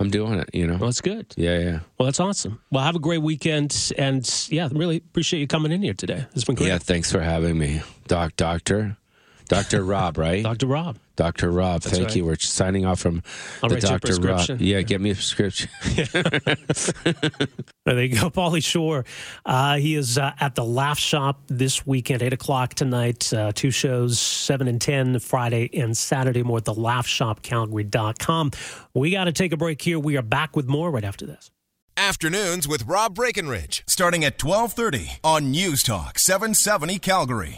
I'm 0.00 0.10
doing 0.10 0.34
it, 0.34 0.48
you 0.54 0.64
know? 0.66 0.74
Well, 0.76 0.86
that's 0.88 1.00
good. 1.00 1.34
yeah. 1.36 1.58
Yeah. 1.58 1.78
Well, 1.98 2.06
that's 2.06 2.20
awesome. 2.20 2.60
Well, 2.70 2.84
have 2.84 2.94
a 2.94 3.00
great 3.00 3.20
weekend. 3.22 3.92
And 3.98 4.24
yeah, 4.48 4.68
really 4.70 4.98
appreciate 4.98 5.40
you 5.40 5.48
coming 5.48 5.72
in 5.72 5.82
here 5.82 5.94
today. 5.94 6.26
It's 6.34 6.44
been 6.44 6.54
great. 6.54 6.68
Yeah. 6.68 6.78
Thanks 6.78 7.10
for 7.10 7.20
having 7.20 7.58
me. 7.58 7.82
Doc, 8.06 8.36
doctor. 8.36 8.96
Dr. 9.48 9.82
Rob, 9.84 10.16
right? 10.16 10.44
Dr. 10.44 10.66
Rob. 10.68 10.98
Dr. 11.18 11.50
Rob, 11.50 11.82
thank 11.82 12.04
right. 12.04 12.16
you. 12.16 12.24
We're 12.24 12.36
signing 12.36 12.86
off 12.86 13.00
from 13.00 13.24
I'll 13.60 13.68
the 13.68 13.74
write 13.74 13.82
you 13.82 13.88
a 13.88 13.98
Dr. 13.98 14.20
Rob. 14.20 14.60
Yeah, 14.60 14.82
get 14.82 15.00
me 15.00 15.10
a 15.10 15.14
prescription. 15.14 15.68
There 17.84 18.02
you 18.02 18.20
go, 18.20 18.28
Pauly 18.28 18.62
Shore. 18.62 19.06
Uh, 19.46 19.78
he 19.78 19.94
is 19.94 20.18
uh, 20.18 20.32
at 20.38 20.54
the 20.54 20.64
Laugh 20.64 20.98
Shop 20.98 21.40
this 21.46 21.86
weekend, 21.86 22.22
8 22.22 22.34
o'clock 22.34 22.74
tonight. 22.74 23.32
Uh, 23.32 23.50
two 23.54 23.70
shows, 23.70 24.20
7 24.20 24.68
and 24.68 24.78
10, 24.78 25.20
Friday 25.20 25.70
and 25.72 25.96
Saturday. 25.96 26.42
More 26.42 26.58
at 26.58 26.66
the 26.66 26.74
laughshopcalgary.com. 26.74 28.50
We 28.92 29.10
got 29.12 29.24
to 29.24 29.32
take 29.32 29.52
a 29.52 29.56
break 29.56 29.80
here. 29.80 29.98
We 29.98 30.18
are 30.18 30.22
back 30.22 30.54
with 30.54 30.68
more 30.68 30.90
right 30.90 31.02
after 31.02 31.24
this. 31.24 31.50
Afternoons 31.96 32.68
with 32.68 32.84
Rob 32.84 33.14
Breckenridge, 33.14 33.82
starting 33.86 34.22
at 34.22 34.42
1230 34.42 35.20
on 35.24 35.50
News 35.50 35.82
Talk 35.82 36.18
770 36.18 36.98
Calgary. 36.98 37.56